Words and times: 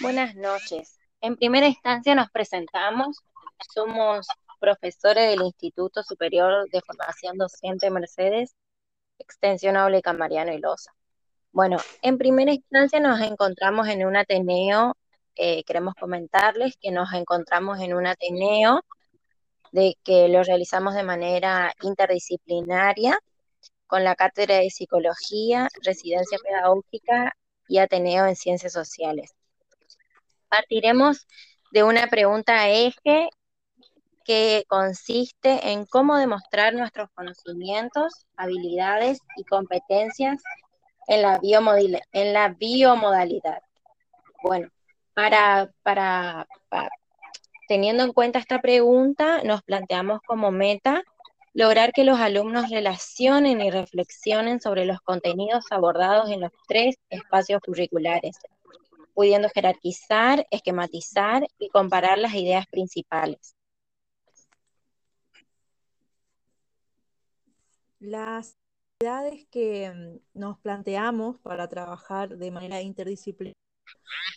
Buenas 0.00 0.34
noches. 0.34 0.98
En 1.20 1.36
primera 1.36 1.66
instancia 1.66 2.14
nos 2.14 2.30
presentamos. 2.30 3.18
Somos 3.74 4.26
profesores 4.58 5.28
del 5.28 5.42
Instituto 5.42 6.02
Superior 6.02 6.70
de 6.70 6.80
Formación 6.80 7.36
Docente 7.36 7.90
Mercedes, 7.90 8.56
Extensión 9.18 9.76
Aulica 9.76 10.14
Mariano 10.14 10.54
y 10.54 10.58
Loza. 10.58 10.92
Bueno, 11.52 11.76
en 12.00 12.16
primera 12.16 12.50
instancia 12.50 12.98
nos 12.98 13.20
encontramos 13.20 13.88
en 13.88 14.06
un 14.06 14.16
Ateneo, 14.16 14.96
eh, 15.36 15.64
queremos 15.64 15.94
comentarles 15.94 16.78
que 16.80 16.90
nos 16.92 17.12
encontramos 17.12 17.78
en 17.80 17.92
un 17.92 18.06
Ateneo 18.06 18.80
de 19.70 19.98
que 20.02 20.28
lo 20.28 20.42
realizamos 20.42 20.94
de 20.94 21.02
manera 21.02 21.74
interdisciplinaria 21.82 23.18
con 23.86 24.02
la 24.02 24.14
Cátedra 24.14 24.56
de 24.56 24.70
Psicología, 24.70 25.68
Residencia 25.82 26.38
Pedagógica 26.42 27.36
y 27.68 27.78
Ateneo 27.78 28.24
en 28.24 28.36
Ciencias 28.36 28.72
Sociales. 28.72 29.34
Partiremos 30.50 31.26
de 31.72 31.84
una 31.84 32.08
pregunta 32.08 32.68
eje 32.68 33.30
que 34.24 34.64
consiste 34.68 35.70
en 35.72 35.86
cómo 35.86 36.16
demostrar 36.16 36.74
nuestros 36.74 37.08
conocimientos, 37.14 38.26
habilidades 38.36 39.18
y 39.36 39.44
competencias 39.44 40.42
en 41.06 41.22
la, 41.22 41.40
en 42.12 42.32
la 42.32 42.48
biomodalidad. 42.48 43.62
Bueno, 44.42 44.68
para, 45.14 45.70
para, 45.82 46.46
teniendo 47.68 48.04
en 48.04 48.12
cuenta 48.12 48.38
esta 48.38 48.60
pregunta, 48.60 49.42
nos 49.44 49.62
planteamos 49.62 50.20
como 50.26 50.50
meta 50.50 51.02
lograr 51.52 51.92
que 51.92 52.04
los 52.04 52.18
alumnos 52.20 52.70
relacionen 52.70 53.60
y 53.60 53.70
reflexionen 53.70 54.60
sobre 54.60 54.84
los 54.84 55.00
contenidos 55.00 55.64
abordados 55.70 56.30
en 56.30 56.40
los 56.40 56.52
tres 56.68 56.96
espacios 57.08 57.60
curriculares, 57.60 58.36
pudiendo 59.14 59.48
jerarquizar, 59.48 60.46
esquematizar 60.50 61.46
y 61.58 61.68
comparar 61.68 62.18
las 62.18 62.34
ideas 62.34 62.66
principales. 62.66 63.54
Las 67.98 68.56
actividades 68.94 69.46
que 69.50 69.90
mm, 69.90 70.38
nos 70.38 70.58
planteamos 70.58 71.38
para 71.40 71.68
trabajar 71.68 72.36
de 72.36 72.50
manera 72.50 72.80
interdisciplinaria 72.80 73.54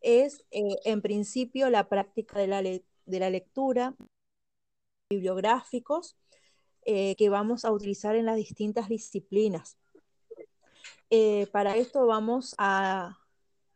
es, 0.00 0.44
eh, 0.50 0.76
en 0.84 1.02
principio, 1.02 1.70
la 1.70 1.88
práctica 1.88 2.38
de 2.38 2.46
la, 2.46 2.62
de 2.62 2.82
la 3.06 3.30
lectura, 3.30 3.94
bibliográficos, 5.10 6.16
eh, 6.86 7.16
que 7.16 7.28
vamos 7.30 7.64
a 7.64 7.72
utilizar 7.72 8.16
en 8.16 8.26
las 8.26 8.36
distintas 8.36 8.88
disciplinas. 8.88 9.78
Eh, 11.10 11.46
para 11.52 11.76
esto 11.76 12.06
vamos 12.06 12.54
a 12.58 13.18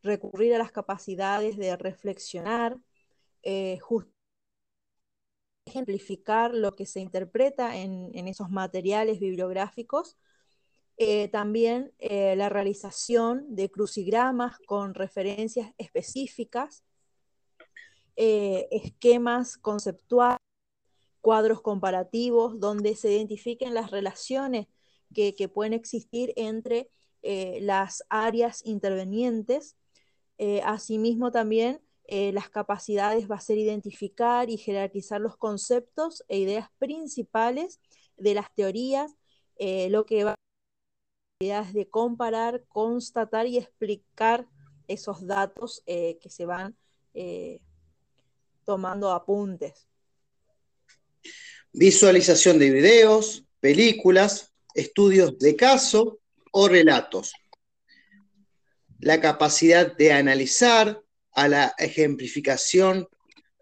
recurrir 0.03 0.55
a 0.55 0.59
las 0.59 0.73
capacidades 0.73 1.57
de 1.57 1.77
reflexionar, 1.77 2.79
eh, 3.43 3.79
ejemplificar 5.67 6.55
lo 6.55 6.75
que 6.75 6.87
se 6.87 7.01
interpreta 7.01 7.77
en, 7.77 8.29
esos 8.29 8.51
materiales 8.51 9.21
bibliográficos, 9.21 10.17
eh, 10.97 11.29
también 11.29 11.93
eh, 11.99 12.35
la 12.37 12.49
realización 12.49 13.55
de 13.55 13.71
crucigramas 13.71 14.59
con 14.67 14.95
referencias 14.95 15.73
específicas, 15.79 16.85
esquemas 18.21 19.57
conceptuales, 19.59 20.39
cuadros 21.21 21.63
comparativos, 21.63 22.59
donde 22.59 22.97
se 22.97 23.13
identifiquen 23.13 23.75
las 23.75 23.93
relaciones 23.93 24.67
que 25.15 25.49
pueden 25.49 25.73
existir 25.73 26.33
entre 26.35 26.91
las 27.23 28.03
áreas 28.09 28.61
intervenientes 28.65 29.77
eh, 30.39 30.61
asimismo, 30.65 31.33
también 31.33 31.81
eh, 32.05 32.33
las 32.33 32.49
capacidades 32.49 33.29
va 33.31 33.37
a 33.37 33.41
ser 33.41 33.59
identificar 33.59 34.49
y 34.49 34.57
jerarquizar 34.57 35.21
los 35.21 35.37
conceptos 35.37 36.25
e 36.29 36.39
ideas 36.39 36.69
principales 36.79 37.81
de 38.17 38.35
las 38.35 38.55
teorías, 38.55 39.17
eh, 39.57 39.91
lo 39.91 40.07
que 40.07 40.25
va 40.25 40.31
a 40.33 41.73
de 41.73 41.89
comparar, 41.89 42.65
constatar 42.69 43.47
y 43.47 43.59
explicar 43.59 44.49
esos 44.89 45.27
datos 45.27 45.83
que 45.87 46.31
se 46.31 46.47
van 46.47 46.77
tomando 48.65 49.13
apuntes. 49.13 49.87
Visualización 51.73 52.59
de 52.59 52.70
videos, 52.70 53.45
películas, 53.61 54.53
estudios 54.75 55.39
de 55.39 55.55
caso 55.55 56.19
o 56.51 56.67
relatos 56.67 57.33
la 58.98 59.20
capacidad 59.20 59.97
de 59.97 60.13
analizar, 60.13 61.03
a 61.33 61.47
la 61.47 61.75
ejemplificación 61.79 63.07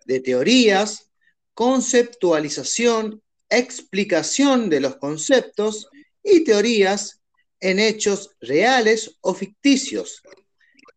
de 0.07 0.21
teorías, 0.21 1.11
conceptualización, 1.53 3.23
explicación 3.51 4.71
de 4.71 4.81
los 4.81 4.97
conceptos 4.97 5.89
y 6.23 6.43
teorías 6.45 7.21
en 7.61 7.79
hechos 7.79 8.31
reales 8.41 9.19
o 9.21 9.35
ficticios, 9.35 10.23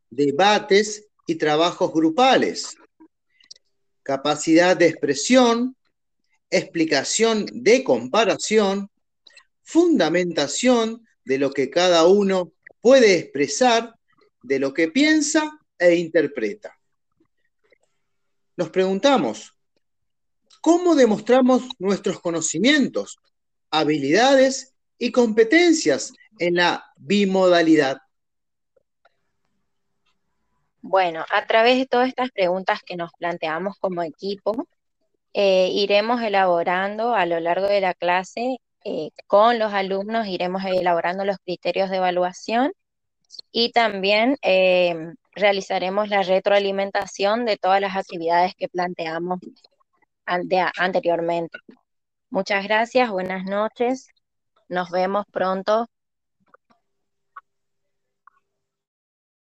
debates 0.09 1.07
y 1.27 1.35
trabajos 1.35 1.91
grupales, 1.91 2.77
capacidad 4.03 4.77
de 4.77 4.87
expresión, 4.87 5.75
explicación 6.49 7.45
de 7.51 7.83
comparación, 7.83 8.89
fundamentación 9.63 11.05
de 11.25 11.39
lo 11.39 11.51
que 11.51 11.69
cada 11.69 12.07
uno 12.07 12.53
puede 12.81 13.19
expresar 13.19 13.98
de 14.41 14.59
lo 14.59 14.73
que 14.73 14.89
piensa 14.89 15.59
e 15.77 15.95
interpreta. 15.95 16.77
Nos 18.57 18.69
preguntamos, 18.69 19.53
¿cómo 20.61 20.95
demostramos 20.95 21.63
nuestros 21.79 22.19
conocimientos, 22.19 23.17
habilidades 23.71 24.73
y 24.97 25.11
competencias 25.11 26.13
en 26.39 26.55
la 26.55 26.85
bimodalidad? 26.97 27.99
Bueno, 30.81 31.25
a 31.29 31.45
través 31.45 31.77
de 31.77 31.85
todas 31.85 32.07
estas 32.07 32.31
preguntas 32.31 32.79
que 32.85 32.95
nos 32.95 33.11
planteamos 33.17 33.77
como 33.79 34.01
equipo, 34.03 34.67
eh, 35.33 35.69
iremos 35.71 36.21
elaborando 36.21 37.13
a 37.13 37.25
lo 37.25 37.39
largo 37.39 37.67
de 37.67 37.81
la 37.81 37.93
clase 37.93 38.57
eh, 38.83 39.11
con 39.27 39.59
los 39.59 39.73
alumnos, 39.73 40.27
iremos 40.27 40.63
elaborando 40.65 41.25
los 41.25 41.37
criterios 41.37 41.89
de 41.89 41.97
evaluación 41.97 42.71
y 43.51 43.71
también 43.71 44.37
eh, 44.41 44.95
realizaremos 45.33 46.09
la 46.09 46.23
retroalimentación 46.23 47.45
de 47.45 47.57
todas 47.57 47.81
las 47.81 47.95
actividades 47.95 48.53
que 48.55 48.67
planteamos 48.69 49.39
anteriormente. 50.25 51.57
Muchas 52.29 52.63
gracias, 52.63 53.09
buenas 53.09 53.45
noches, 53.45 54.07
nos 54.67 54.91
vemos 54.91 55.25
pronto 55.31 55.87